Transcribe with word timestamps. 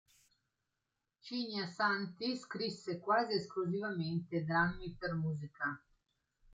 Cigna-Santi 1.19 2.35
scrisse 2.35 2.97
quasi 2.99 3.33
esclusivamente 3.33 4.43
drammi 4.43 4.95
per 4.97 5.13
musica. 5.13 5.79